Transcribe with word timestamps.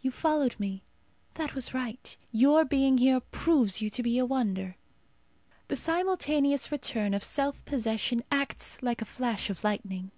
You 0.00 0.10
followed 0.10 0.58
me. 0.58 0.82
That 1.34 1.54
was 1.54 1.74
right. 1.74 2.16
Your 2.32 2.64
being 2.64 2.96
here 2.96 3.20
proves 3.20 3.82
you 3.82 3.90
to 3.90 4.02
be 4.02 4.16
a 4.16 4.24
wonder." 4.24 4.76
The 5.68 5.76
simultaneous 5.76 6.72
return 6.72 7.12
of 7.12 7.22
self 7.22 7.62
possession 7.66 8.24
acts 8.32 8.78
like 8.82 9.02
a 9.02 9.04
flash 9.04 9.50
of 9.50 9.62
lightning. 9.62 10.10